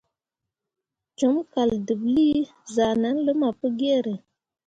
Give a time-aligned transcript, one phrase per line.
[1.19, 2.39] Com kaldeɓlii
[2.73, 4.13] zah nan luma Pugiere.